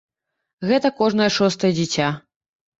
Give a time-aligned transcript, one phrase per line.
[0.69, 2.11] Гэта кожнае шостае дзіця.